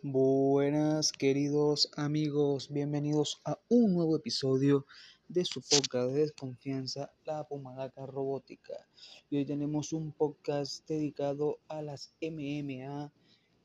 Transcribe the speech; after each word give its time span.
Buenas 0.00 1.10
queridos 1.10 1.90
amigos, 1.96 2.72
bienvenidos 2.72 3.40
a 3.44 3.58
un 3.68 3.94
nuevo 3.94 4.14
episodio 4.14 4.86
de 5.26 5.44
su 5.44 5.60
podcast 5.60 6.12
de 6.12 6.20
desconfianza, 6.20 7.10
la 7.24 7.42
Pumalaca 7.48 8.06
Robótica. 8.06 8.86
Y 9.28 9.38
hoy 9.38 9.44
tenemos 9.44 9.92
un 9.92 10.12
podcast 10.12 10.86
dedicado 10.86 11.58
a 11.66 11.82
las 11.82 12.14
MMA 12.22 13.12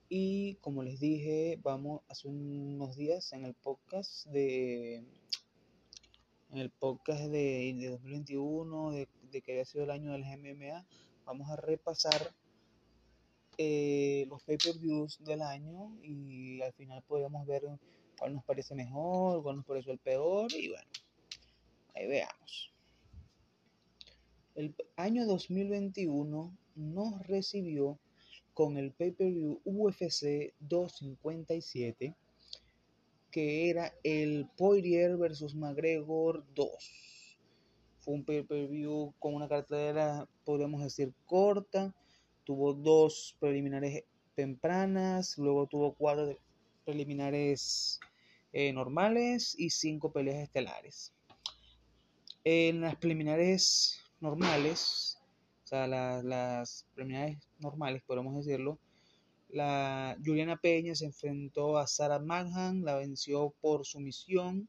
y 0.10 0.56
como 0.56 0.82
les 0.82 1.00
dije, 1.00 1.60
vamos 1.62 2.02
hace 2.10 2.28
unos 2.28 2.96
días 2.96 3.32
en 3.34 3.46
el 3.46 3.54
podcast 3.54 4.26
de 4.30 5.06
en 6.50 6.58
el 6.58 6.72
podcast 6.72 7.26
de, 7.26 7.76
de 7.78 7.90
2021 7.90 8.92
de, 8.92 9.08
de 9.32 9.42
que 9.44 9.52
había 9.52 9.66
sido 9.66 9.84
el 9.84 9.92
año 9.92 10.12
de 10.12 10.18
las 10.18 10.36
MMA, 10.36 10.84
vamos 11.26 11.52
a 11.52 11.58
repasar 11.58 12.34
eh, 13.58 14.26
los 14.30 14.42
pay-per-views 14.44 15.24
del 15.24 15.42
año 15.42 15.96
y 16.02 16.62
al 16.62 16.74
final 16.74 17.02
podríamos 17.04 17.46
ver 17.46 17.64
cuál 18.18 18.34
nos 18.34 18.44
parece 18.44 18.76
mejor, 18.76 19.44
cuál 19.44 19.58
nos 19.58 19.66
pareció 19.66 19.92
el 19.92 20.00
peor 20.00 20.52
y 20.54 20.70
bueno, 20.70 20.88
ahí 21.96 22.08
veamos. 22.08 22.72
El 24.56 24.76
año 24.98 25.26
2021 25.26 26.58
nos 26.76 27.28
recibió 27.28 27.98
con 28.54 28.78
el 28.78 28.92
pay-per-view 28.92 29.62
UFC 29.66 30.54
257 30.60 32.16
que 33.34 33.72
era 33.72 33.92
el 34.04 34.48
Poirier 34.56 35.18
versus 35.18 35.56
McGregor 35.56 36.44
2. 36.54 36.70
Fue 38.02 38.14
un 38.14 38.24
pay-per-view 38.24 39.12
con 39.18 39.34
una 39.34 39.48
cartelera, 39.48 40.28
podríamos 40.46 40.84
decir, 40.84 41.12
corta, 41.26 41.96
tuvo 42.44 42.74
dos 42.74 43.36
preliminares 43.40 44.04
tempranas, 44.36 45.38
luego 45.38 45.68
tuvo 45.68 45.94
cuatro 45.94 46.38
preliminares 46.86 48.00
eh, 48.52 48.74
normales 48.74 49.56
y 49.58 49.70
cinco 49.70 50.12
peleas 50.12 50.44
estelares. 50.44 51.14
En 52.44 52.82
las 52.82 52.96
preliminares 52.98 54.02
normales, 54.20 55.18
o 55.64 55.68
sea, 55.68 55.88
las 55.88 56.86
preliminares 56.94 57.38
normales, 57.60 58.04
podemos 58.06 58.36
decirlo, 58.36 58.80
la 59.50 60.18
Juliana 60.26 60.58
Peña 60.58 60.96
se 60.96 61.06
enfrentó 61.06 61.78
a 61.78 61.86
Sarah 61.88 62.20
Manhan, 62.20 62.84
la 62.84 62.96
venció 62.96 63.54
por 63.62 63.86
sumisión 63.86 64.68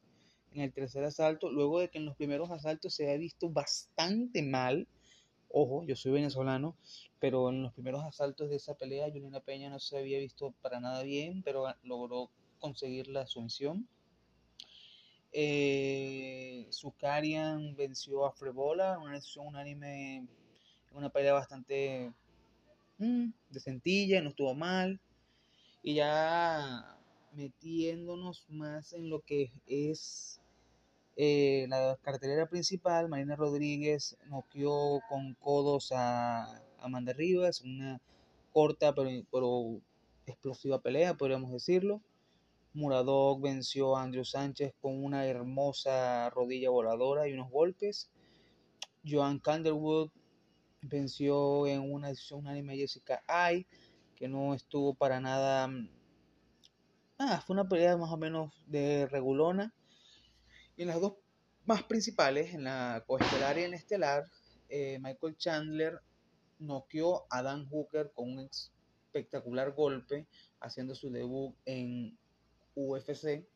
en 0.52 0.60
el 0.60 0.72
tercer 0.72 1.04
asalto, 1.04 1.50
luego 1.50 1.80
de 1.80 1.88
que 1.88 1.98
en 1.98 2.04
los 2.04 2.16
primeros 2.16 2.50
asaltos 2.50 2.94
se 2.94 3.04
había 3.04 3.18
visto 3.18 3.48
bastante 3.48 4.42
mal. 4.42 4.86
Ojo, 5.48 5.84
yo 5.84 5.96
soy 5.96 6.12
venezolano, 6.12 6.76
pero 7.24 7.48
en 7.48 7.62
los 7.62 7.72
primeros 7.72 8.04
asaltos 8.04 8.50
de 8.50 8.56
esa 8.56 8.74
pelea 8.74 9.10
Juliana 9.10 9.40
Peña 9.40 9.70
no 9.70 9.78
se 9.78 9.96
había 9.96 10.18
visto 10.18 10.52
para 10.60 10.78
nada 10.78 11.02
bien, 11.02 11.42
pero 11.42 11.64
logró 11.82 12.28
conseguir 12.58 13.08
la 13.08 13.26
sumisión. 13.26 13.88
Eh, 15.32 16.68
venció 17.76 18.26
a 18.26 18.32
Frebola, 18.32 18.98
una 18.98 19.14
decisión 19.14 19.46
unánime, 19.46 20.26
una 20.92 21.08
pelea 21.08 21.32
bastante 21.32 22.12
mm, 22.98 23.24
de 23.24 23.32
decentilla, 23.48 24.20
no 24.20 24.28
estuvo 24.28 24.54
mal. 24.54 25.00
Y 25.82 25.94
ya 25.94 26.98
metiéndonos 27.32 28.44
más 28.50 28.92
en 28.92 29.08
lo 29.08 29.20
que 29.20 29.50
es 29.66 30.42
eh, 31.16 31.64
la 31.70 31.96
cartelera 32.02 32.50
principal, 32.50 33.08
Marina 33.08 33.34
Rodríguez 33.34 34.18
noqueó 34.26 35.00
con 35.08 35.32
codos 35.36 35.90
a 35.90 36.63
Amanda 36.84 37.12
Rivas, 37.12 37.62
una 37.62 38.00
corta 38.52 38.94
pero, 38.94 39.80
explosiva 40.26 40.80
pelea, 40.80 41.14
podríamos 41.14 41.50
decirlo. 41.50 42.00
Muradov 42.72 43.40
venció 43.40 43.96
a 43.96 44.02
Andrew 44.02 44.24
Sánchez 44.24 44.74
con 44.80 45.02
una 45.04 45.26
hermosa 45.26 46.28
rodilla 46.30 46.70
voladora 46.70 47.28
y 47.28 47.32
unos 47.32 47.50
golpes. 47.50 48.10
Joan 49.06 49.38
Calderwood 49.38 50.10
venció 50.82 51.66
en 51.66 51.80
una 51.80 52.08
decisión 52.08 52.40
unánime 52.40 52.74
a 52.74 52.76
Jessica 52.76 53.22
Ay, 53.26 53.66
que 54.16 54.28
no 54.28 54.54
estuvo 54.54 54.94
para 54.94 55.20
nada. 55.20 55.70
Ah, 57.18 57.42
fue 57.46 57.54
una 57.54 57.68
pelea 57.68 57.96
más 57.96 58.10
o 58.10 58.16
menos 58.16 58.52
de 58.66 59.06
regulona. 59.06 59.72
Y 60.76 60.82
en 60.82 60.88
las 60.88 61.00
dos 61.00 61.14
más 61.64 61.82
principales, 61.84 62.54
en 62.54 62.64
la 62.64 63.04
coestelar 63.06 63.58
y 63.58 63.62
en 63.62 63.74
estelar, 63.74 64.24
eh, 64.68 64.98
Michael 65.00 65.36
Chandler 65.36 66.00
noqueó 66.64 67.26
a 67.30 67.42
Dan 67.42 67.68
Hooker 67.68 68.12
con 68.12 68.32
un 68.32 68.40
espectacular 68.40 69.72
golpe, 69.74 70.26
haciendo 70.60 70.94
su 70.94 71.10
debut 71.10 71.54
en 71.64 72.18
UFC. 72.74 73.46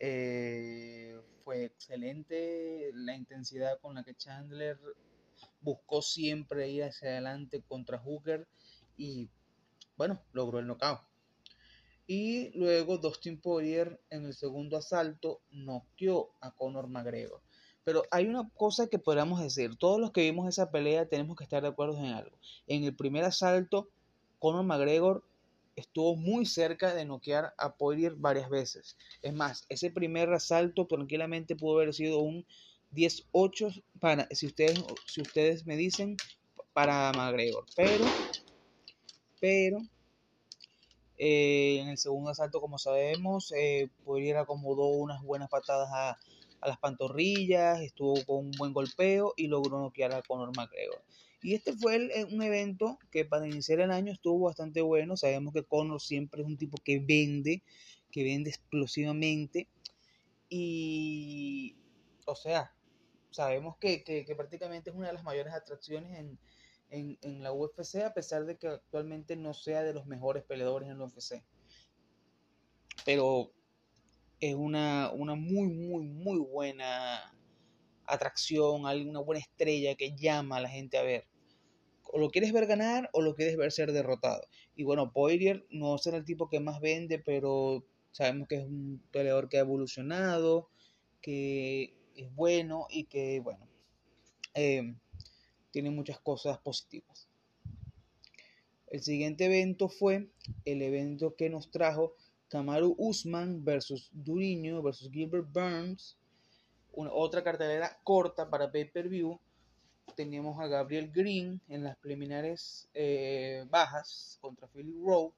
Eh, 0.00 1.20
fue 1.44 1.64
excelente 1.64 2.90
la 2.94 3.14
intensidad 3.14 3.78
con 3.80 3.94
la 3.94 4.04
que 4.04 4.16
Chandler 4.16 4.78
buscó 5.60 6.02
siempre 6.02 6.68
ir 6.70 6.84
hacia 6.84 7.10
adelante 7.10 7.62
contra 7.62 7.98
Hooker 7.98 8.46
y 8.96 9.30
bueno, 9.96 10.22
logró 10.32 10.58
el 10.58 10.66
knockout. 10.66 11.00
Y 12.06 12.50
luego 12.58 12.98
Dustin 12.98 13.40
Poirier 13.40 14.00
en 14.10 14.24
el 14.24 14.34
segundo 14.34 14.76
asalto 14.76 15.42
noqueó 15.50 16.34
a 16.40 16.52
Conor 16.54 16.88
McGregor. 16.88 17.40
Pero 17.84 18.04
hay 18.10 18.26
una 18.26 18.48
cosa 18.54 18.86
que 18.86 18.98
podríamos 18.98 19.40
decir, 19.40 19.76
todos 19.76 20.00
los 20.00 20.12
que 20.12 20.22
vimos 20.22 20.48
esa 20.48 20.70
pelea 20.70 21.06
tenemos 21.06 21.36
que 21.36 21.44
estar 21.44 21.62
de 21.62 21.68
acuerdo 21.68 21.98
en 21.98 22.06
algo. 22.06 22.36
En 22.66 22.84
el 22.84 22.94
primer 22.94 23.24
asalto, 23.24 23.88
Conor 24.38 24.64
McGregor 24.64 25.24
estuvo 25.76 26.16
muy 26.16 26.46
cerca 26.46 26.94
de 26.94 27.04
noquear 27.04 27.54
a 27.58 27.74
Poirier 27.74 28.14
varias 28.16 28.50
veces. 28.50 28.96
Es 29.22 29.32
más, 29.32 29.64
ese 29.68 29.90
primer 29.90 30.32
asalto 30.32 30.86
tranquilamente 30.86 31.56
pudo 31.56 31.78
haber 31.78 31.94
sido 31.94 32.20
un 32.20 32.46
10-8 32.94 33.82
para, 34.00 34.28
si 34.30 34.46
ustedes, 34.46 34.82
si 35.06 35.22
ustedes 35.22 35.66
me 35.66 35.76
dicen, 35.76 36.16
para 36.72 37.12
McGregor. 37.12 37.64
Pero, 37.74 38.04
pero, 39.40 39.78
eh, 41.18 41.78
en 41.80 41.88
el 41.88 41.98
segundo 41.98 42.30
asalto, 42.30 42.60
como 42.60 42.78
sabemos, 42.78 43.52
eh, 43.56 43.88
Poirier 44.04 44.36
acomodó 44.36 44.86
unas 44.88 45.22
buenas 45.22 45.48
patadas 45.48 45.88
a 45.92 46.18
a 46.62 46.68
las 46.68 46.78
pantorrillas, 46.78 47.80
estuvo 47.80 48.14
con 48.24 48.46
un 48.46 48.52
buen 48.52 48.72
golpeo 48.72 49.34
y 49.36 49.48
logró 49.48 49.80
noquear 49.80 50.14
a 50.14 50.22
Conor 50.22 50.56
McGregor. 50.56 51.02
Y 51.42 51.54
este 51.54 51.72
fue 51.72 51.96
eh, 51.96 52.24
un 52.24 52.40
evento 52.40 52.98
que 53.10 53.24
para 53.24 53.48
iniciar 53.48 53.80
el 53.80 53.90
año 53.90 54.12
estuvo 54.12 54.46
bastante 54.46 54.80
bueno. 54.80 55.16
Sabemos 55.16 55.52
que 55.52 55.64
Conor 55.64 56.00
siempre 56.00 56.42
es 56.42 56.46
un 56.46 56.56
tipo 56.56 56.78
que 56.84 57.00
vende, 57.00 57.64
que 58.12 58.22
vende 58.22 58.50
explosivamente. 58.50 59.68
Y, 60.48 61.76
o 62.26 62.36
sea, 62.36 62.72
sabemos 63.32 63.76
que, 63.78 64.24
prácticamente 64.36 64.90
es 64.90 64.96
una 64.96 65.08
de 65.08 65.14
las 65.14 65.24
mayores 65.24 65.52
atracciones 65.52 66.16
en, 66.16 66.38
en, 66.90 67.18
en, 67.22 67.42
la 67.42 67.52
UFC, 67.52 68.04
a 68.04 68.14
pesar 68.14 68.46
de 68.46 68.56
que 68.56 68.68
actualmente 68.68 69.34
no 69.34 69.52
sea 69.52 69.82
de 69.82 69.94
los 69.94 70.06
mejores 70.06 70.44
peleadores 70.44 70.88
en 70.88 70.98
la 70.98 71.06
UFC. 71.06 71.42
Pero 73.04 73.50
es 74.42 74.56
una, 74.56 75.12
una 75.12 75.36
muy, 75.36 75.68
muy, 75.68 76.04
muy 76.04 76.38
buena 76.40 77.32
atracción, 78.06 78.84
una 78.84 79.20
buena 79.20 79.38
estrella 79.38 79.94
que 79.94 80.16
llama 80.16 80.56
a 80.56 80.60
la 80.60 80.68
gente 80.68 80.98
a 80.98 81.02
ver. 81.02 81.28
O 82.02 82.18
lo 82.18 82.28
quieres 82.28 82.52
ver 82.52 82.66
ganar 82.66 83.08
o 83.12 83.22
lo 83.22 83.36
quieres 83.36 83.56
ver 83.56 83.70
ser 83.70 83.92
derrotado. 83.92 84.42
Y 84.74 84.82
bueno, 84.82 85.12
Poirier 85.12 85.64
no 85.70 85.96
será 85.96 86.16
el 86.16 86.24
tipo 86.24 86.48
que 86.50 86.58
más 86.58 86.80
vende, 86.80 87.20
pero 87.20 87.84
sabemos 88.10 88.48
que 88.48 88.56
es 88.56 88.64
un 88.64 89.00
peleador 89.12 89.48
que 89.48 89.58
ha 89.58 89.60
evolucionado, 89.60 90.68
que 91.20 91.94
es 92.16 92.34
bueno 92.34 92.88
y 92.90 93.04
que, 93.04 93.38
bueno, 93.38 93.68
eh, 94.54 94.96
tiene 95.70 95.90
muchas 95.90 96.18
cosas 96.18 96.58
positivas. 96.58 97.28
El 98.88 99.02
siguiente 99.02 99.44
evento 99.44 99.88
fue 99.88 100.28
el 100.64 100.82
evento 100.82 101.36
que 101.36 101.48
nos 101.48 101.70
trajo 101.70 102.16
Kamaru 102.52 102.94
Usman 102.98 103.64
versus 103.64 104.10
Duriño 104.12 104.82
versus 104.82 105.10
Gilbert 105.10 105.50
Burns. 105.50 106.18
Una, 106.92 107.10
otra 107.10 107.42
cartelera 107.42 107.98
corta 108.04 108.50
para 108.50 108.70
pay-per-view. 108.70 109.40
Teníamos 110.16 110.60
a 110.60 110.66
Gabriel 110.66 111.10
Green 111.10 111.62
en 111.70 111.82
las 111.82 111.96
preliminares 111.96 112.90
eh, 112.92 113.64
bajas 113.70 114.38
contra 114.42 114.68
Philip 114.68 115.02
Rowe. 115.02 115.32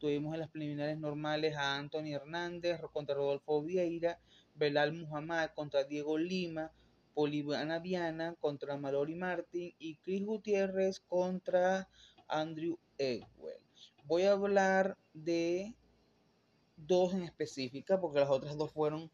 Tuvimos 0.00 0.34
en 0.34 0.40
las 0.40 0.50
preliminares 0.50 0.98
normales 0.98 1.54
a 1.54 1.76
Anthony 1.76 2.12
Hernández 2.12 2.80
contra 2.92 3.14
Rodolfo 3.14 3.62
Vieira, 3.62 4.18
Belal 4.56 4.94
Muhammad 4.94 5.50
contra 5.54 5.84
Diego 5.84 6.18
Lima, 6.18 6.72
Polivana 7.14 7.78
Viana 7.78 8.34
contra 8.40 8.76
Mallory 8.76 9.14
Martin 9.14 9.72
y 9.78 9.94
Chris 9.98 10.24
Gutiérrez 10.24 10.98
contra 10.98 11.88
Andrew 12.26 12.78
Edwell. 12.98 13.62
Voy 14.06 14.22
a 14.22 14.32
hablar 14.32 14.98
de 15.14 15.76
dos 16.86 17.14
en 17.14 17.22
específica, 17.22 18.00
porque 18.00 18.20
las 18.20 18.30
otras 18.30 18.56
dos 18.56 18.72
fueron 18.72 19.10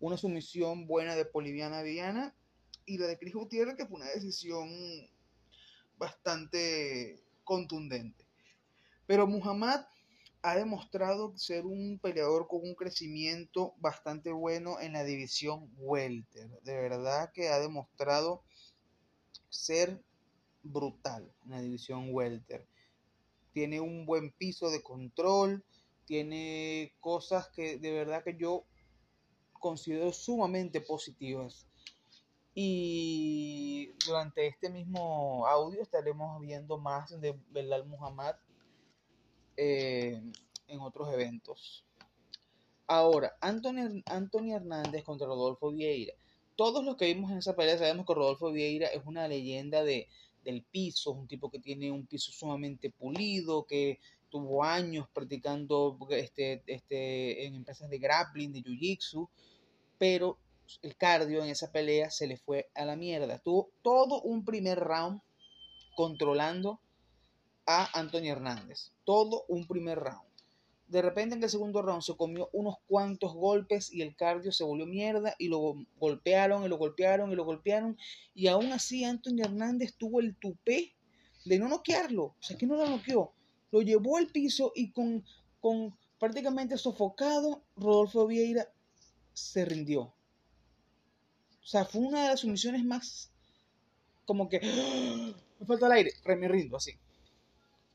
una 0.00 0.16
sumisión 0.16 0.86
buena 0.86 1.14
de 1.14 1.24
Poliviana 1.24 1.82
Viana 1.82 2.34
y 2.86 2.98
la 2.98 3.06
de 3.06 3.18
Cris 3.18 3.34
Gutiérrez, 3.34 3.76
que 3.76 3.86
fue 3.86 3.96
una 3.96 4.10
decisión 4.10 4.68
bastante 5.96 7.22
contundente. 7.44 8.26
Pero 9.06 9.26
Muhammad 9.26 9.84
ha 10.42 10.56
demostrado 10.56 11.36
ser 11.38 11.66
un 11.66 12.00
peleador 12.02 12.48
con 12.48 12.62
un 12.62 12.74
crecimiento 12.74 13.74
bastante 13.78 14.32
bueno 14.32 14.80
en 14.80 14.94
la 14.94 15.04
división 15.04 15.70
welter. 15.76 16.48
De 16.62 16.74
verdad 16.74 17.30
que 17.32 17.48
ha 17.48 17.60
demostrado 17.60 18.42
ser 19.48 20.02
brutal 20.64 21.32
en 21.44 21.50
la 21.50 21.60
división 21.60 22.08
welter. 22.10 22.66
Tiene 23.52 23.80
un 23.80 24.04
buen 24.06 24.32
piso 24.32 24.70
de 24.70 24.82
control, 24.82 25.64
tiene 26.04 26.94
cosas 27.00 27.48
que 27.48 27.78
de 27.78 27.92
verdad 27.92 28.24
que 28.24 28.36
yo 28.36 28.64
considero 29.52 30.12
sumamente 30.12 30.80
positivas. 30.80 31.66
Y 32.54 33.92
durante 34.06 34.46
este 34.46 34.68
mismo 34.68 35.46
audio 35.46 35.80
estaremos 35.80 36.40
viendo 36.42 36.76
más 36.76 37.18
de 37.18 37.38
Belal 37.50 37.86
Muhammad 37.86 38.34
eh, 39.56 40.20
en 40.68 40.80
otros 40.80 41.12
eventos. 41.12 41.84
Ahora, 42.86 43.34
Anthony, 43.40 44.52
Hernández 44.52 45.04
contra 45.04 45.26
Rodolfo 45.26 45.70
Vieira. 45.70 46.12
Todos 46.56 46.84
los 46.84 46.96
que 46.96 47.06
vimos 47.06 47.30
en 47.30 47.38
esa 47.38 47.56
pelea 47.56 47.78
sabemos 47.78 48.04
que 48.04 48.14
Rodolfo 48.14 48.52
Vieira 48.52 48.88
es 48.88 49.02
una 49.06 49.26
leyenda 49.28 49.82
de, 49.82 50.08
del 50.44 50.62
piso, 50.62 51.12
es 51.12 51.16
un 51.16 51.28
tipo 51.28 51.50
que 51.50 51.58
tiene 51.58 51.90
un 51.90 52.06
piso 52.06 52.32
sumamente 52.32 52.90
pulido, 52.90 53.64
que 53.64 53.98
tuvo 54.32 54.64
años 54.64 55.06
practicando 55.12 55.98
este, 56.08 56.62
este, 56.66 57.46
en 57.46 57.54
empresas 57.54 57.90
de 57.90 57.98
grappling, 57.98 58.50
de 58.50 58.62
jiu-jitsu, 58.62 59.28
pero 59.98 60.38
el 60.80 60.96
cardio 60.96 61.44
en 61.44 61.50
esa 61.50 61.70
pelea 61.70 62.10
se 62.10 62.26
le 62.26 62.38
fue 62.38 62.70
a 62.74 62.86
la 62.86 62.96
mierda. 62.96 63.38
Tuvo 63.38 63.70
todo 63.82 64.22
un 64.22 64.44
primer 64.44 64.80
round 64.80 65.20
controlando 65.94 66.80
a 67.66 67.90
Antonio 67.98 68.32
Hernández. 68.32 68.92
Todo 69.04 69.44
un 69.48 69.66
primer 69.66 69.98
round. 69.98 70.26
De 70.88 71.02
repente 71.02 71.34
en 71.34 71.42
el 71.42 71.50
segundo 71.50 71.82
round 71.82 72.02
se 72.02 72.16
comió 72.16 72.48
unos 72.54 72.76
cuantos 72.88 73.34
golpes 73.34 73.92
y 73.92 74.00
el 74.00 74.16
cardio 74.16 74.50
se 74.50 74.64
volvió 74.64 74.86
mierda 74.86 75.34
y 75.38 75.48
lo 75.48 75.74
golpearon 75.98 76.64
y 76.64 76.68
lo 76.68 76.78
golpearon 76.78 77.30
y 77.30 77.34
lo 77.34 77.44
golpearon. 77.44 77.98
Y 78.34 78.46
aún 78.46 78.72
así 78.72 79.04
Antonio 79.04 79.44
Hernández 79.44 79.94
tuvo 79.98 80.20
el 80.20 80.36
tupé 80.36 80.94
de 81.44 81.58
no 81.58 81.68
noquearlo. 81.68 82.24
O 82.24 82.36
sea, 82.40 82.56
que 82.56 82.66
no 82.66 82.76
lo 82.76 82.88
noqueó. 82.88 83.34
Lo 83.72 83.82
llevó 83.82 84.16
al 84.16 84.28
piso 84.28 84.72
y 84.76 84.92
con, 84.92 85.24
con 85.60 85.98
prácticamente 86.20 86.78
sofocado, 86.78 87.64
Rodolfo 87.76 88.28
Vieira 88.28 88.68
se 89.32 89.64
rindió. 89.64 90.02
O 90.02 91.66
sea, 91.66 91.84
fue 91.84 92.02
una 92.02 92.22
de 92.22 92.28
las 92.28 92.40
sumisiones 92.40 92.84
más 92.84 93.32
como 94.24 94.48
que 94.48 94.60
me 95.58 95.66
falta 95.66 95.86
el 95.86 95.92
aire, 95.92 96.12
me 96.24 96.48
rindo 96.48 96.76
así. 96.76 96.92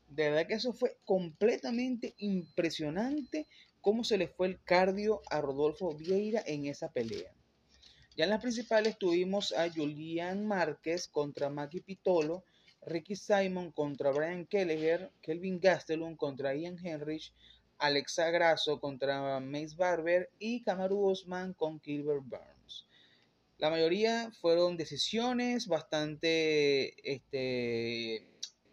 De 0.08 0.30
verdad 0.30 0.46
que 0.46 0.54
eso 0.54 0.72
fue 0.72 0.96
completamente 1.04 2.14
impresionante 2.18 3.46
cómo 3.80 4.04
se 4.04 4.18
le 4.18 4.28
fue 4.28 4.48
el 4.48 4.62
cardio 4.62 5.22
a 5.30 5.40
Rodolfo 5.40 5.94
Vieira 5.94 6.42
en 6.46 6.66
esa 6.66 6.92
pelea. 6.92 7.32
Ya 8.16 8.24
en 8.24 8.30
las 8.30 8.40
principales 8.40 8.98
tuvimos 8.98 9.52
a 9.52 9.70
Julián 9.70 10.46
Márquez 10.46 11.08
contra 11.08 11.50
Maki 11.50 11.80
Pitolo, 11.80 12.44
Ricky 12.88 13.16
Simon 13.16 13.70
contra 13.72 14.10
Brian 14.10 14.46
Kelleher, 14.46 15.10
Kelvin 15.22 15.60
Gastelum 15.60 16.16
contra 16.16 16.54
Ian 16.54 16.78
Henrich, 16.84 17.32
Alexa 17.78 18.30
Grasso 18.30 18.80
contra 18.80 19.38
Mace 19.40 19.76
Barber 19.76 20.30
y 20.38 20.62
Kamaru 20.62 21.10
Osman 21.10 21.52
con 21.54 21.80
Gilbert 21.80 22.24
Burns. 22.24 22.86
La 23.58 23.70
mayoría 23.70 24.30
fueron 24.40 24.76
decisiones 24.76 25.66
bastante 25.66 26.94
este, 27.10 28.24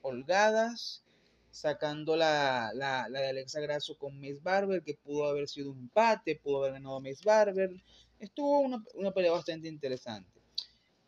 holgadas, 0.02 1.04
sacando 1.52 2.16
la, 2.16 2.72
la, 2.74 3.08
de 3.10 3.30
Alexa 3.30 3.60
Grasso 3.62 3.98
con 3.98 4.20
Mace 4.20 4.40
Barber, 4.42 4.84
que 4.84 4.96
pudo 4.96 5.26
haber 5.26 5.48
sido 5.48 5.72
un 5.72 5.80
empate, 5.80 6.36
pudo 6.36 6.60
haber 6.60 6.74
ganado 6.74 7.00
Mace 7.00 7.24
Barber. 7.24 7.72
Estuvo 8.20 8.60
una, 8.60 8.84
una 8.94 9.12
pelea 9.12 9.32
bastante 9.32 9.68
interesante. 9.68 10.42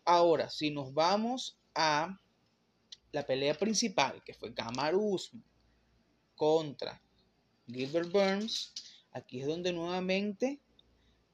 Ahora, 0.05 0.49
si 0.49 0.71
nos 0.71 0.93
vamos 0.93 1.57
a 1.75 2.19
la 3.11 3.25
pelea 3.25 3.53
principal, 3.53 4.23
que 4.23 4.33
fue 4.33 4.53
Kamaru 4.53 5.15
Usman 5.15 5.43
contra 6.35 7.01
Gilbert 7.67 8.11
Burns, 8.11 8.73
aquí 9.11 9.41
es 9.41 9.47
donde 9.47 9.73
nuevamente 9.73 10.59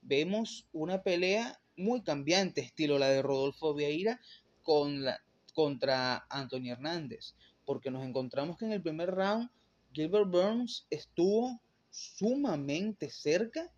vemos 0.02 0.66
una 0.72 1.04
pelea 1.04 1.60
muy 1.76 2.02
cambiante, 2.02 2.62
estilo 2.62 2.98
la 3.00 3.10
de 3.10 3.22
Rodolfo 3.22 3.74
Vieira 3.74 4.20
con 4.62 5.04
la, 5.04 5.22
contra 5.54 6.26
Antonio 6.30 6.74
Hernández, 6.74 7.36
porque 7.66 7.92
nos 7.92 8.06
encontramos 8.06 8.58
que 8.58 8.66
en 8.66 8.74
el 8.74 8.82
primer 8.82 9.12
round 9.12 9.50
Gilbert 9.92 10.30
Burns 10.30 10.88
estuvo 10.90 11.62
sumamente 11.90 13.10
cerca 13.10 13.72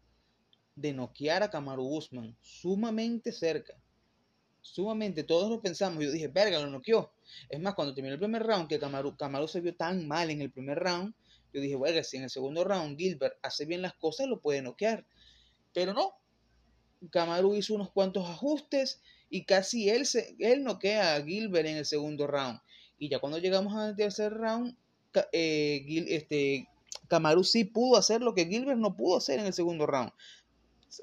de 0.76 0.94
noquear 0.94 1.44
a 1.44 1.50
Kamaru 1.50 1.86
Usman, 1.86 2.36
sumamente 2.42 3.32
cerca, 3.32 3.76
sumamente, 4.66 5.24
todos 5.24 5.50
lo 5.50 5.62
pensamos, 5.62 6.04
yo 6.04 6.12
dije, 6.12 6.28
verga, 6.28 6.60
lo 6.60 6.68
noqueó. 6.68 7.12
Es 7.50 7.60
más, 7.60 7.76
cuando 7.76 7.94
terminó 7.94 8.14
el 8.14 8.20
primer 8.20 8.44
round, 8.44 8.68
que 8.68 8.80
Kamaru, 8.80 9.16
Kamaru 9.16 9.48
se 9.48 9.62
vio 9.62 9.76
tan 9.76 10.08
mal 10.08 10.30
en 10.32 10.42
el 10.42 10.52
primer 10.52 10.80
round, 10.80 11.14
yo 11.54 11.62
dije, 11.62 11.76
bueno, 11.76 12.04
si 12.04 12.18
en 12.18 12.24
el 12.24 12.30
segundo 12.30 12.64
round 12.64 12.98
Gilbert 12.98 13.38
hace 13.42 13.66
bien 13.66 13.82
las 13.82 13.94
cosas, 13.94 14.28
lo 14.28 14.42
puede 14.42 14.62
noquear. 14.62 15.06
Pero 15.74 15.94
no. 15.94 16.14
Kamaru 17.12 17.56
hizo 17.56 17.76
unos 17.76 17.92
cuantos 17.92 18.28
ajustes 18.28 19.02
y 19.30 19.46
casi 19.46 19.90
él, 19.90 20.06
se, 20.06 20.36
él 20.40 20.64
noquea 20.64 21.16
a 21.16 21.22
Gilbert 21.22 21.68
en 21.68 21.78
el 21.78 21.86
segundo 21.86 22.28
round. 22.28 22.60
Y 22.98 23.10
ya 23.10 23.20
cuando 23.20 23.38
llegamos 23.38 23.74
al 23.76 23.96
tercer 23.96 24.34
round, 24.34 24.76
eh, 25.32 25.86
este, 26.10 26.68
Kamaru 27.08 27.44
sí 27.44 27.64
pudo 27.64 27.98
hacer 27.98 28.22
lo 28.22 28.34
que 28.34 28.48
Gilbert 28.48 28.80
no 28.80 28.96
pudo 28.96 29.18
hacer 29.18 29.40
en 29.40 29.46
el 29.46 29.54
segundo 29.54 29.86
round. 29.86 30.12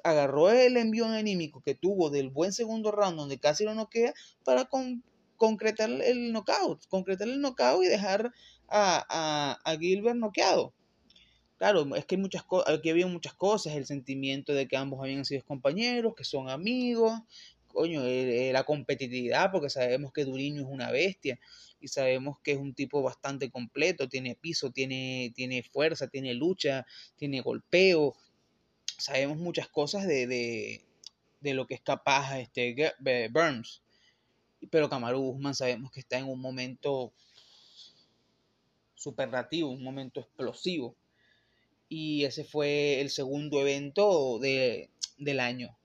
Agarró 0.04 0.50
el 0.50 0.76
envío 0.76 1.06
anímico 1.06 1.60
que 1.60 1.74
tuvo 1.74 2.10
del 2.10 2.30
buen 2.30 2.52
segundo 2.52 2.90
round, 2.90 3.16
donde 3.16 3.38
casi 3.38 3.64
lo 3.64 3.74
noquea, 3.74 4.14
para 4.44 4.68
concretar 5.36 5.90
el 5.90 6.32
knockout. 6.32 6.86
Concretar 6.88 7.28
el 7.28 7.40
y 7.40 7.86
dejar 7.86 8.32
a, 8.68 9.76
Gilbert 9.78 10.16
noqueado. 10.16 10.72
Claro, 11.58 11.94
es 11.94 12.04
que 12.06 12.16
hay 12.16 12.20
muchas 12.20 12.44
aquí 12.66 12.90
había 12.90 13.06
muchas 13.06 13.34
cosas, 13.34 13.74
el 13.74 13.86
sentimiento 13.86 14.52
de 14.52 14.66
que 14.66 14.76
ambos 14.76 15.00
habían 15.00 15.24
sido 15.24 15.44
compañeros, 15.44 16.14
que 16.16 16.24
son 16.24 16.48
amigos, 16.48 17.12
coño, 17.72 18.04
eh, 18.04 18.48
eh, 18.48 18.52
la 18.52 18.64
competitividad, 18.64 19.50
porque 19.50 19.70
sabemos 19.70 20.12
que 20.12 20.24
Duriño 20.24 20.62
es 20.62 20.68
una 20.68 20.90
bestia 20.90 21.38
y 21.80 21.88
sabemos 21.88 22.38
que 22.42 22.52
es 22.52 22.58
un 22.58 22.74
tipo 22.74 23.02
bastante 23.02 23.50
completo, 23.50 24.08
tiene 24.08 24.36
piso, 24.36 24.70
tiene, 24.70 25.32
tiene 25.34 25.62
fuerza, 25.62 26.08
tiene 26.08 26.34
lucha, 26.34 26.86
tiene 27.16 27.40
golpeo, 27.40 28.14
sabemos 29.02 29.36
muchas 29.36 29.68
cosas 29.68 30.06
de, 30.06 30.28
de, 30.28 30.84
de 31.40 31.54
lo 31.54 31.66
que 31.66 31.74
es 31.74 31.80
capaz 31.80 32.38
este 32.38 32.94
Burns, 33.30 33.82
pero 34.70 34.88
Kamaru 34.88 35.30
Usman 35.30 35.56
sabemos 35.56 35.90
que 35.90 35.98
está 35.98 36.18
en 36.18 36.28
un 36.28 36.40
momento 36.40 37.12
superlativo, 38.94 39.70
un 39.70 39.82
momento 39.82 40.20
explosivo. 40.20 40.94
Y 41.88 42.24
ese 42.24 42.44
fue 42.44 43.00
el 43.00 43.10
segundo 43.10 43.60
evento 43.60 44.38
de, 44.38 44.88
del 45.18 45.40
año, 45.40 45.76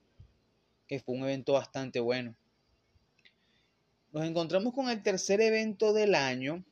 que 0.87 0.99
fue 0.99 1.15
un 1.15 1.23
evento 1.23 1.53
bastante 1.53 1.99
bueno. 1.99 2.35
Nos 4.13 4.25
encontramos 4.25 4.75
con 4.75 4.89
el 4.89 5.01
tercer 5.01 5.41
evento 5.41 5.91
del 5.91 6.13
año 6.13 6.63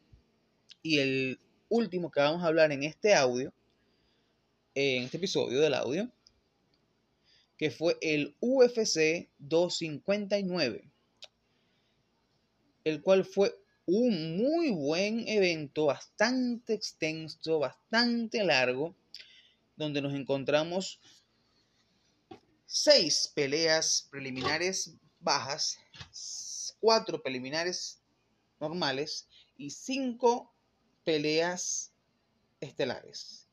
y 0.84 1.00
el 1.00 1.40
último 1.70 2.12
que 2.12 2.20
vamos 2.20 2.44
a 2.44 2.48
hablar 2.48 2.72
en 2.72 2.84
este 2.84 3.16
audio, 3.16 3.52
en 4.76 5.04
este 5.04 5.18
episodio 5.18 5.60
del 5.60 5.74
audio, 5.74 6.12
que 7.58 7.72
fue 7.72 7.98
el 8.02 8.36
UFC 8.40 9.30
259, 9.40 10.90
el 12.84 13.02
cual 13.02 13.26
fue 13.26 13.56
un 13.86 14.38
muy 14.38 14.72
buen 14.72 15.28
evento, 15.28 15.86
bastante 15.86 16.74
extenso, 16.74 17.60
bastante 17.60 18.44
largo, 18.44 18.96
donde 19.76 20.02
nos 20.02 20.14
encontramos 20.14 21.00
seis 22.66 23.32
peleas 23.34 24.08
preliminares 24.10 24.96
bajas, 25.20 25.80
cuatro 26.80 27.22
preliminares 27.22 28.02
normales 28.60 29.28
y 29.58 29.70
cinco 29.70 30.54
peleas 31.04 31.92
estelares. 32.60 33.45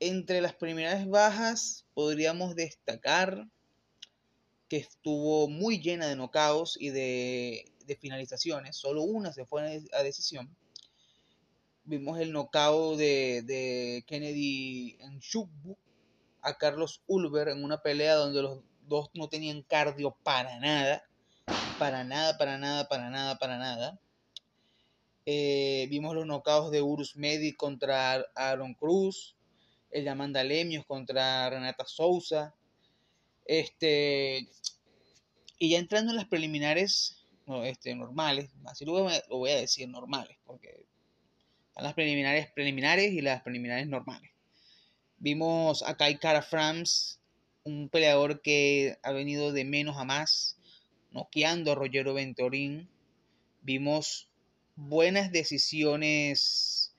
Entre 0.00 0.40
las 0.40 0.54
preliminares 0.54 1.08
bajas 1.08 1.86
podríamos 1.94 2.54
destacar 2.54 3.48
que 4.68 4.76
estuvo 4.76 5.48
muy 5.48 5.80
llena 5.80 6.06
de 6.06 6.16
nocaos 6.16 6.76
y 6.78 6.90
de 6.90 7.72
finalizaciones, 8.00 8.76
solo 8.76 9.02
una 9.02 9.32
se 9.32 9.46
fue 9.46 9.82
a 9.92 10.02
decisión. 10.02 10.54
Vimos 11.84 12.20
el 12.20 12.32
nocao 12.32 12.98
de, 12.98 13.42
de 13.46 14.04
Kennedy 14.06 14.98
en 15.00 15.20
Shukbu 15.20 15.74
a 16.42 16.58
Carlos 16.58 17.02
Ulver 17.06 17.48
en 17.48 17.64
una 17.64 17.78
pelea 17.78 18.14
donde 18.14 18.42
los 18.42 18.60
dos 18.82 19.08
no 19.14 19.28
tenían 19.28 19.62
cardio 19.62 20.14
para 20.22 20.60
nada, 20.60 21.02
para 21.78 22.04
nada, 22.04 22.36
para 22.36 22.58
nada, 22.58 22.88
para 22.88 23.08
nada, 23.08 23.38
para 23.38 23.56
nada. 23.56 23.98
Eh, 25.24 25.86
vimos 25.88 26.14
los 26.14 26.26
knockouts 26.26 26.70
de 26.70 26.82
Urus 26.82 27.16
Medi 27.16 27.54
contra 27.54 28.24
Aaron 28.34 28.74
Cruz, 28.74 29.34
el 29.90 30.04
de 30.04 30.10
Amanda 30.10 30.44
Lemios 30.44 30.84
contra 30.86 31.48
Renata 31.50 31.84
Souza. 31.86 32.54
Este, 33.44 34.46
y 35.58 35.70
ya 35.70 35.78
entrando 35.78 36.10
en 36.10 36.16
las 36.16 36.26
preliminares 36.26 37.26
este, 37.64 37.94
normales, 37.94 38.50
así 38.66 38.84
lo 38.84 38.92
voy, 39.28 39.50
a, 39.50 39.56
decir 39.56 39.88
normales, 39.88 40.36
porque 40.44 40.86
están 41.68 41.84
las 41.84 41.94
preliminares 41.94 42.50
preliminares 42.52 43.12
y 43.12 43.22
las 43.22 43.42
preliminares 43.42 43.88
normales. 43.88 44.30
Vimos 45.18 45.82
a 45.82 45.96
Kai 45.96 46.18
Kara 46.18 46.42
Frams, 46.42 47.20
un 47.64 47.88
peleador 47.88 48.42
que 48.42 48.98
ha 49.02 49.12
venido 49.12 49.52
de 49.52 49.64
menos 49.64 49.96
a 49.96 50.04
más, 50.04 50.58
noqueando 51.10 51.72
a 51.72 51.74
Rogero 51.74 52.14
Ventorín. 52.14 52.88
Vimos 53.62 54.28
buenas 54.76 55.32
decisiones 55.32 56.94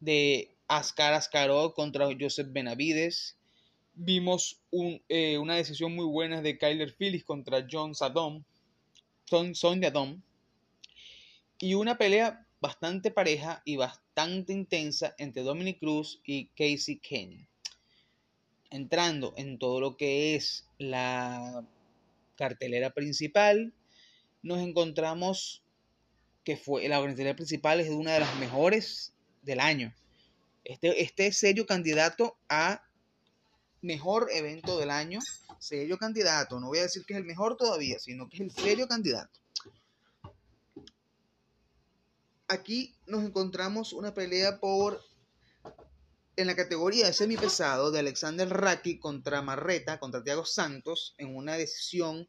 de 0.00 0.57
Ascar 0.68 1.14
Ascarot 1.14 1.74
contra 1.74 2.06
Joseph 2.18 2.48
Benavides. 2.50 3.36
Vimos 3.94 4.60
eh, 5.08 5.38
una 5.38 5.56
decisión 5.56 5.94
muy 5.94 6.06
buena 6.06 6.40
de 6.42 6.58
Kyler 6.58 6.94
Phillips 6.94 7.24
contra 7.24 7.66
John 7.68 7.94
Sadom. 7.94 8.44
Son, 9.24 9.54
son 9.54 9.80
de 9.80 9.88
Adom. 9.88 10.22
Y 11.58 11.74
una 11.74 11.98
pelea 11.98 12.46
bastante 12.60 13.10
pareja 13.10 13.62
y 13.64 13.76
bastante 13.76 14.52
intensa 14.52 15.14
entre 15.18 15.42
Dominic 15.42 15.80
Cruz 15.80 16.20
y 16.24 16.46
Casey 16.48 16.98
Kenyon. 16.98 17.48
Entrando 18.70 19.34
en 19.36 19.58
todo 19.58 19.80
lo 19.80 19.96
que 19.96 20.34
es 20.34 20.68
la 20.78 21.64
cartelera 22.36 22.90
principal, 22.90 23.72
nos 24.42 24.60
encontramos 24.60 25.62
que 26.44 26.56
fue 26.56 26.88
la 26.88 27.00
cartelera 27.00 27.34
principal 27.34 27.80
es 27.80 27.90
una 27.90 28.14
de 28.14 28.20
las 28.20 28.36
mejores 28.36 29.12
del 29.42 29.60
año. 29.60 29.92
Este, 30.68 31.02
este 31.02 31.28
es 31.28 31.38
serio 31.38 31.64
candidato 31.64 32.36
a 32.50 32.82
mejor 33.80 34.28
evento 34.30 34.78
del 34.78 34.90
año. 34.90 35.18
Serio 35.58 35.96
candidato. 35.96 36.60
No 36.60 36.66
voy 36.66 36.80
a 36.80 36.82
decir 36.82 37.06
que 37.06 37.14
es 37.14 37.18
el 37.18 37.24
mejor 37.24 37.56
todavía, 37.56 37.98
sino 37.98 38.28
que 38.28 38.36
es 38.36 38.42
el 38.42 38.50
serio 38.50 38.86
candidato. 38.86 39.40
Aquí 42.48 42.94
nos 43.06 43.24
encontramos 43.24 43.94
una 43.94 44.12
pelea 44.12 44.60
por 44.60 45.02
en 46.36 46.46
la 46.46 46.54
categoría 46.54 47.06
de 47.06 47.14
semipesado 47.14 47.90
de 47.90 48.00
Alexander 48.00 48.48
Raki 48.48 48.98
contra 48.98 49.40
Marreta, 49.40 49.98
contra 49.98 50.22
Thiago 50.22 50.44
Santos, 50.44 51.14
en 51.16 51.34
una 51.34 51.56
decisión 51.56 52.28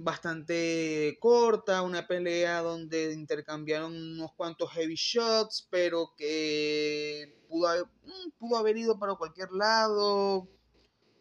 bastante 0.00 1.18
corta, 1.20 1.82
una 1.82 2.06
pelea 2.06 2.62
donde 2.62 3.12
intercambiaron 3.12 3.92
unos 3.92 4.32
cuantos 4.34 4.70
heavy 4.70 4.94
shots, 4.94 5.66
pero 5.70 6.12
que 6.16 7.36
pudo 7.48 7.66
haber, 7.66 7.84
mm, 8.04 8.30
pudo 8.38 8.56
haber 8.58 8.76
ido 8.76 8.98
para 8.98 9.16
cualquier 9.16 9.50
lado. 9.50 10.46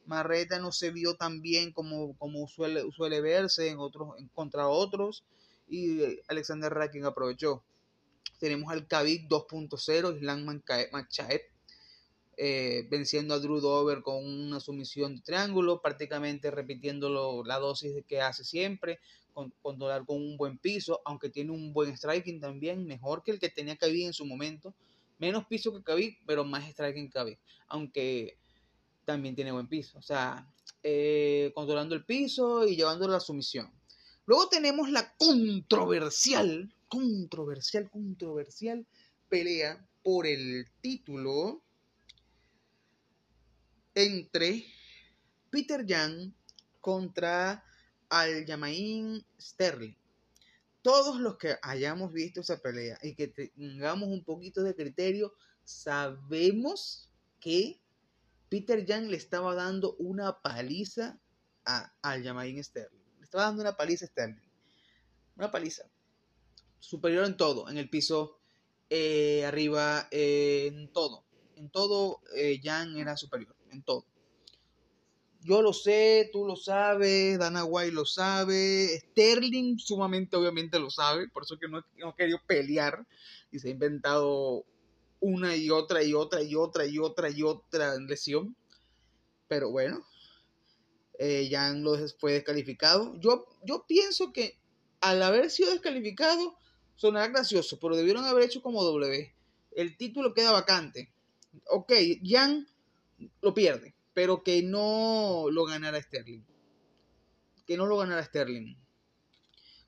Marreta 0.05 0.59
no 0.59 0.71
se 0.71 0.91
vio 0.91 1.15
tan 1.15 1.41
bien 1.41 1.73
como, 1.73 2.15
como 2.17 2.47
suele, 2.47 2.83
suele 2.95 3.19
verse 3.19 3.67
en 3.67 3.79
otros, 3.79 4.09
en 4.19 4.27
contra 4.27 4.67
otros, 4.67 5.25
y 5.67 6.21
Alexander 6.27 6.71
Rakin 6.71 7.05
aprovechó. 7.05 7.63
Tenemos 8.39 8.71
al 8.71 8.87
Khabib 8.87 9.27
2.0, 9.27 10.17
Islam 10.17 10.45
Machaev, 10.91 11.41
eh, 12.39 12.87
venciendo 12.91 13.33
a 13.33 13.39
Drew 13.39 13.59
Dover 13.59 14.03
con 14.03 14.23
una 14.23 14.59
sumisión 14.59 15.15
de 15.15 15.21
triángulo, 15.21 15.81
prácticamente 15.81 16.51
repitiendo 16.51 17.43
la 17.43 17.57
dosis 17.57 18.03
que 18.07 18.21
hace 18.21 18.43
siempre, 18.43 18.99
con, 19.33 19.51
controlar 19.63 20.05
con 20.05 20.17
un 20.17 20.37
buen 20.37 20.59
piso, 20.59 21.01
aunque 21.03 21.29
tiene 21.29 21.51
un 21.51 21.73
buen 21.73 21.97
striking 21.97 22.39
también, 22.39 22.85
mejor 22.85 23.23
que 23.23 23.31
el 23.31 23.39
que 23.39 23.49
tenía 23.49 23.75
Khabib 23.75 24.05
en 24.05 24.13
su 24.13 24.23
momento, 24.23 24.75
menos 25.17 25.47
piso 25.47 25.73
que 25.73 25.81
Khabib, 25.81 26.15
pero 26.27 26.43
más 26.43 26.69
striking 26.69 27.07
que 27.07 27.13
Khabib, 27.13 27.37
aunque 27.69 28.37
también 29.03 29.35
tiene 29.35 29.51
buen 29.51 29.67
piso, 29.67 29.97
o 29.97 30.03
sea, 30.03 30.47
eh, 30.83 31.51
controlando 31.55 31.95
el 31.95 32.05
piso 32.05 32.67
y 32.67 32.75
llevando 32.75 33.07
la 33.07 33.19
sumisión. 33.19 33.71
Luego 34.27 34.47
tenemos 34.49 34.91
la 34.91 35.15
controversial, 35.17 36.71
controversial, 36.87 37.89
controversial 37.89 38.85
pelea 39.27 39.83
por 40.03 40.27
el 40.27 40.67
título 40.81 41.63
entre 43.97 44.63
Peter 45.49 45.83
Young 45.83 46.31
contra 46.79 47.65
Aljamain 48.09 49.25
Sterling. 49.41 49.95
Todos 50.83 51.19
los 51.19 51.37
que 51.37 51.55
hayamos 51.63 52.13
visto 52.13 52.41
esa 52.41 52.61
pelea 52.61 52.99
y 53.01 53.15
que 53.15 53.27
tengamos 53.27 54.09
un 54.09 54.23
poquito 54.23 54.61
de 54.61 54.75
criterio, 54.75 55.33
sabemos 55.63 57.09
que 57.39 57.81
Peter 58.49 58.85
Young 58.85 59.09
le 59.09 59.17
estaba 59.17 59.55
dando 59.55 59.95
una 59.95 60.43
paliza 60.43 61.19
a 61.65 61.91
Aljamain 62.03 62.63
Sterling. 62.63 63.01
Le 63.17 63.23
estaba 63.23 63.45
dando 63.45 63.63
una 63.63 63.75
paliza 63.75 64.05
a 64.05 64.09
Sterling. 64.09 64.47
Una 65.37 65.49
paliza. 65.49 65.89
Superior 66.79 67.25
en 67.25 67.35
todo, 67.35 67.67
en 67.67 67.79
el 67.79 67.89
piso, 67.89 68.37
eh, 68.91 69.43
arriba, 69.43 70.07
en 70.11 70.93
todo. 70.93 71.25
En 71.55 71.71
todo, 71.71 72.21
eh, 72.35 72.59
Young 72.61 72.97
era 72.97 73.17
superior 73.17 73.56
en 73.71 73.81
todo. 73.83 74.05
Yo 75.41 75.61
lo 75.61 75.71
sé, 75.71 76.29
tú 76.33 76.45
lo 76.45 76.55
sabes, 76.55 77.39
Dana 77.39 77.63
White 77.63 77.93
lo 77.93 78.05
sabe, 78.05 78.99
Sterling 78.99 79.77
sumamente 79.77 80.35
obviamente 80.35 80.79
lo 80.79 80.89
sabe, 80.89 81.29
por 81.29 81.43
eso 81.43 81.57
que 81.57 81.69
no, 81.69 81.83
no 81.97 82.09
ha 82.09 82.15
querido 82.15 82.39
pelear 82.45 83.05
y 83.51 83.59
se 83.59 83.69
ha 83.69 83.71
inventado 83.71 84.65
una 85.19 85.55
y 85.55 85.69
otra 85.69 86.03
y 86.03 86.13
otra 86.13 86.41
y 86.41 86.55
otra 86.55 86.85
y 86.85 86.99
otra 86.99 87.29
y 87.29 87.43
otra 87.43 87.97
lesión. 87.97 88.55
Pero 89.47 89.71
bueno, 89.71 90.05
eh, 91.19 91.47
Jan 91.51 91.83
lo 91.83 91.95
fue 92.19 92.33
descalificado. 92.33 93.15
Yo, 93.19 93.45
yo 93.63 93.85
pienso 93.87 94.31
que 94.31 94.57
al 95.01 95.21
haber 95.23 95.49
sido 95.49 95.71
descalificado 95.71 96.57
sonará 96.95 97.27
gracioso, 97.27 97.79
pero 97.79 97.95
debieron 97.95 98.25
haber 98.25 98.43
hecho 98.43 98.61
como 98.61 98.83
W. 98.83 99.33
El 99.75 99.97
título 99.97 100.33
queda 100.33 100.51
vacante. 100.51 101.11
Ok, 101.69 101.93
Jan 102.23 102.67
lo 103.41 103.53
pierde, 103.53 103.95
pero 104.13 104.43
que 104.43 104.63
no 104.63 105.45
lo 105.51 105.65
ganara 105.65 106.01
Sterling. 106.01 106.43
Que 107.65 107.77
no 107.77 107.85
lo 107.85 107.97
ganara 107.97 108.23
Sterling. 108.23 108.75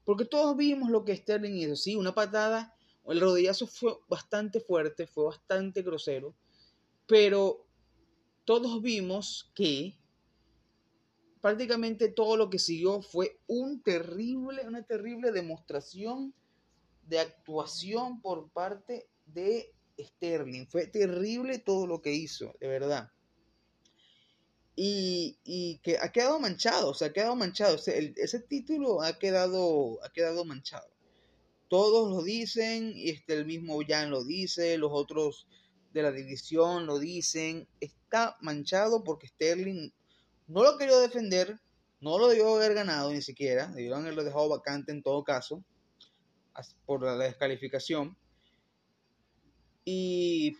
Porque 0.03 0.25
todos 0.25 0.55
vimos 0.57 0.89
lo 0.89 1.05
que 1.05 1.15
Sterling 1.15 1.53
hizo. 1.53 1.75
Sí, 1.75 1.95
una 1.95 2.13
patada, 2.13 2.75
el 3.05 3.19
rodillazo 3.19 3.67
fue 3.67 3.97
bastante 4.07 4.59
fuerte, 4.59 5.07
fue 5.07 5.25
bastante 5.25 5.81
grosero, 5.81 6.35
pero 7.07 7.65
todos 8.45 8.81
vimos 8.81 9.51
que 9.53 9.95
prácticamente 11.41 12.09
todo 12.09 12.35
lo 12.35 12.49
que 12.49 12.59
siguió 12.59 13.01
fue 13.01 13.39
un 13.47 13.81
terrible, 13.81 14.67
una 14.67 14.83
terrible 14.83 15.31
demostración 15.31 16.33
de 17.03 17.19
actuación 17.19 18.21
por 18.21 18.49
parte 18.51 19.07
de 19.25 19.73
Sterling. 19.97 20.67
Fue 20.67 20.87
terrible 20.87 21.59
todo 21.59 21.87
lo 21.87 22.01
que 22.01 22.13
hizo, 22.13 22.53
de 22.59 22.67
verdad 22.67 23.11
y, 24.81 25.79
que 25.83 25.97
ha 25.97 26.09
quedado 26.09 26.39
manchado, 26.39 26.91
o 26.91 26.93
sea, 26.93 27.09
ha 27.09 27.13
quedado 27.13 27.35
manchado. 27.35 27.75
Ese, 27.75 28.13
ese 28.15 28.39
título 28.39 29.01
ha 29.01 29.19
quedado, 29.19 29.99
ha 30.03 30.09
quedado 30.09 30.45
manchado. 30.45 30.87
Todos 31.67 32.09
lo 32.09 32.23
dicen, 32.23 32.93
y 32.95 33.09
este, 33.09 33.33
el 33.33 33.45
mismo 33.45 33.79
Jan 33.85 34.09
lo 34.09 34.23
dice, 34.23 34.77
los 34.77 34.91
otros 34.93 35.47
de 35.91 36.01
la 36.01 36.13
división 36.13 36.85
lo 36.85 36.97
dicen. 36.97 37.67
Está 37.81 38.37
manchado 38.39 39.03
porque 39.03 39.27
Sterling 39.27 39.91
no 40.47 40.63
lo 40.63 40.77
quería 40.77 40.97
defender, 40.99 41.59
no 41.99 42.17
lo 42.17 42.29
debió 42.29 42.55
haber 42.55 42.73
ganado 42.73 43.11
ni 43.11 43.21
siquiera, 43.21 43.67
debieron 43.67 44.03
haberlo 44.03 44.23
dejado 44.23 44.47
vacante 44.47 44.93
en 44.93 45.03
todo 45.03 45.25
caso, 45.25 45.61
por 46.85 47.03
la 47.03 47.17
descalificación. 47.17 48.15
Y 49.83 50.55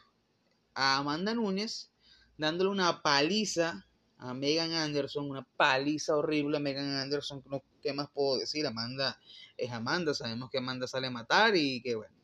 a 0.75 0.99
Amanda 0.99 1.35
Núñez 1.35 1.91
dándole 2.39 2.71
una 2.71 3.03
paliza 3.03 3.87
a 4.17 4.35
Megan 4.35 4.73
Anderson, 4.73 5.31
una 5.31 5.47
paliza 5.57 6.17
horrible 6.17 6.59
a 6.59 6.61
Megan 6.61 6.97
Anderson, 6.97 7.43
¿qué 7.81 7.93
más 7.93 8.09
puedo 8.11 8.39
decir? 8.39 8.67
Amanda 8.67 9.21
es 9.57 9.71
Amanda, 9.71 10.15
sabemos 10.15 10.51
que 10.51 10.59
Amanda 10.59 10.87
sale 10.87 11.09
a 11.09 11.11
matar 11.11 11.57
y 11.57 11.81
que 11.83 11.95
bueno. 11.95 12.15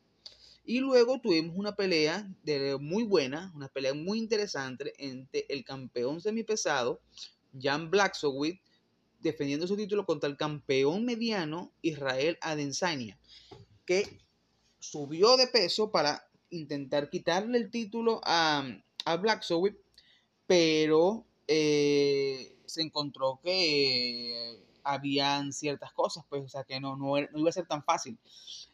Y 0.64 0.80
luego 0.80 1.20
tuvimos 1.20 1.56
una 1.56 1.76
pelea 1.76 2.28
muy 2.80 3.04
buena, 3.04 3.52
una 3.54 3.68
pelea 3.68 3.94
muy 3.94 4.18
interesante 4.18 4.92
entre 4.98 5.46
el 5.48 5.64
campeón 5.64 6.20
semipesado, 6.20 7.00
Jan 7.58 7.90
Blacksowitz, 7.90 8.60
defendiendo 9.20 9.66
su 9.66 9.76
título 9.76 10.04
contra 10.04 10.28
el 10.28 10.36
campeón 10.36 11.04
mediano, 11.04 11.72
Israel 11.82 12.36
Adesanya, 12.40 13.18
que 13.84 14.18
subió 14.80 15.36
de 15.36 15.46
peso 15.46 15.90
para 15.90 16.28
intentar 16.50 17.10
quitarle 17.10 17.58
el 17.58 17.70
título 17.70 18.20
a, 18.24 18.66
a 19.04 19.16
Blacksowitz, 19.16 19.78
pero 20.46 21.26
eh, 21.46 22.56
se 22.66 22.82
encontró 22.82 23.40
que 23.42 24.65
habían 24.86 25.52
ciertas 25.52 25.92
cosas, 25.92 26.24
pues, 26.28 26.44
o 26.44 26.48
sea, 26.48 26.62
que 26.62 26.78
no, 26.80 26.96
no, 26.96 27.18
iba 27.18 27.50
a 27.50 27.52
ser 27.52 27.66
tan 27.66 27.82
fácil. 27.82 28.18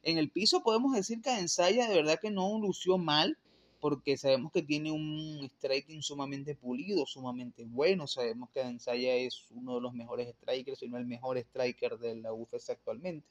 En 0.02 0.18
el 0.18 0.30
piso 0.30 0.62
podemos 0.62 0.94
decir 0.94 1.22
que 1.22 1.38
Ensaya 1.38 1.88
de 1.88 1.96
verdad 1.96 2.18
que 2.20 2.30
no 2.30 2.58
lució 2.58 2.98
mal, 2.98 3.38
porque 3.80 4.16
sabemos 4.16 4.52
que 4.52 4.62
tiene 4.62 4.92
un 4.92 5.40
striking 5.56 6.02
sumamente 6.02 6.54
pulido, 6.54 7.06
sumamente 7.06 7.64
bueno. 7.64 8.06
Sabemos 8.06 8.50
que 8.50 8.60
Ensaya 8.60 9.14
es 9.14 9.46
uno 9.50 9.76
de 9.76 9.80
los 9.80 9.94
mejores 9.94 10.32
strikers, 10.36 10.78
si 10.78 10.88
no 10.88 10.98
el 10.98 11.06
mejor 11.06 11.38
striker 11.38 11.98
de 11.98 12.16
la 12.16 12.32
UFC 12.32 12.70
actualmente. 12.70 13.26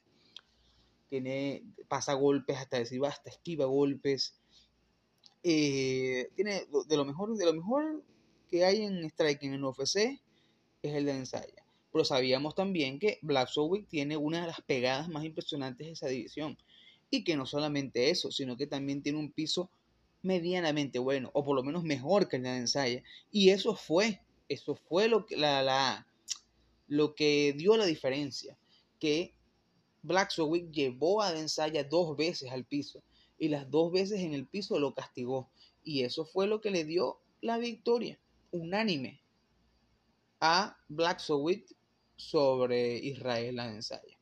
Tiene, 1.08 1.62
pasa 1.88 2.14
golpes 2.14 2.56
hasta 2.56 2.78
decir 2.78 3.00
hasta 3.04 3.30
esquiva 3.30 3.64
golpes. 3.66 4.34
Eh, 5.44 6.30
tiene 6.34 6.66
de 6.86 6.96
lo 6.96 7.04
mejor, 7.04 7.36
de 7.36 7.46
lo 7.46 7.54
mejor 7.54 8.02
que 8.50 8.64
hay 8.64 8.82
en 8.82 9.08
striking 9.08 9.54
en 9.54 9.64
UFC 9.64 10.20
es 10.82 10.94
el 10.94 11.06
de 11.06 11.12
Ensaya 11.12 11.62
pero 11.92 12.04
sabíamos 12.04 12.54
también 12.54 12.98
que 12.98 13.18
Black 13.22 13.50
tiene 13.88 14.16
una 14.16 14.40
de 14.40 14.46
las 14.46 14.62
pegadas 14.62 15.08
más 15.08 15.24
impresionantes 15.24 15.86
de 15.86 15.92
esa 15.92 16.08
división. 16.08 16.56
Y 17.10 17.24
que 17.24 17.36
no 17.36 17.44
solamente 17.44 18.08
eso, 18.08 18.32
sino 18.32 18.56
que 18.56 18.66
también 18.66 19.02
tiene 19.02 19.18
un 19.18 19.30
piso 19.30 19.70
medianamente 20.22 20.98
bueno, 20.98 21.30
o 21.34 21.44
por 21.44 21.54
lo 21.54 21.62
menos 21.62 21.82
mejor 21.84 22.28
que 22.28 22.36
el 22.36 22.44
de 22.44 22.56
Ensaya. 22.56 23.02
Y 23.30 23.50
eso 23.50 23.74
fue, 23.76 24.22
eso 24.48 24.74
fue 24.74 25.08
lo 25.08 25.26
que, 25.26 25.36
la, 25.36 25.62
la, 25.62 26.06
lo 26.88 27.14
que 27.14 27.54
dio 27.56 27.76
la 27.76 27.84
diferencia. 27.84 28.56
Que 28.98 29.34
Black 30.02 30.30
llevó 30.70 31.20
a 31.20 31.38
Ensaya 31.38 31.84
dos 31.84 32.16
veces 32.16 32.50
al 32.50 32.64
piso. 32.64 33.02
Y 33.38 33.48
las 33.48 33.70
dos 33.70 33.92
veces 33.92 34.20
en 34.20 34.32
el 34.32 34.46
piso 34.46 34.78
lo 34.78 34.94
castigó. 34.94 35.50
Y 35.84 36.04
eso 36.04 36.24
fue 36.24 36.46
lo 36.46 36.62
que 36.62 36.70
le 36.70 36.84
dio 36.84 37.18
la 37.42 37.58
victoria 37.58 38.18
unánime 38.52 39.20
a 40.40 40.76
Black 40.88 41.20
sobre 42.22 42.96
Israel 42.98 43.56
la 43.56 43.72
ensaya. 43.72 44.16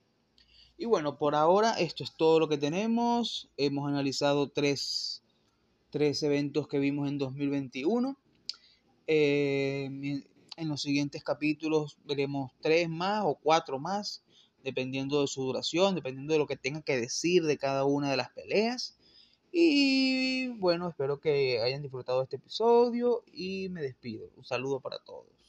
Y 0.77 0.87
bueno, 0.87 1.19
por 1.19 1.35
ahora 1.35 1.75
esto 1.75 2.03
es 2.03 2.15
todo 2.17 2.41
lo 2.41 2.49
que 2.49 2.57
tenemos. 2.57 3.49
Hemos 3.57 3.89
analizado 3.89 4.49
tres, 4.49 5.23
tres 5.91 6.23
eventos 6.23 6.69
que 6.69 6.79
vimos 6.79 7.09
en 7.09 7.19
2021. 7.19 8.17
Eh, 9.07 10.25
en 10.57 10.69
los 10.69 10.83
siguientes 10.83 11.23
capítulos 11.23 11.99
veremos 12.05 12.53
tres 12.61 12.89
más 12.89 13.25
o 13.25 13.35
cuatro 13.35 13.79
más, 13.79 14.23
dependiendo 14.65 15.21
de 15.21 15.27
su 15.27 15.43
duración, 15.43 15.95
dependiendo 15.95 16.33
de 16.33 16.39
lo 16.39 16.47
que 16.47 16.57
tenga 16.57 16.83
que 16.83 16.99
decir 16.99 17.45
de 17.45 17.59
cada 17.59 17.85
una 17.85 18.11
de 18.11 18.17
las 18.17 18.31
peleas. 18.31 18.97
Y 19.53 20.49
bueno, 20.59 20.89
espero 20.89 21.21
que 21.21 21.61
hayan 21.61 21.83
disfrutado 21.83 22.23
este 22.23 22.37
episodio 22.37 23.25
y 23.33 23.69
me 23.69 23.83
despido. 23.83 24.31
Un 24.37 24.45
saludo 24.45 24.81
para 24.81 24.99
todos. 24.99 25.40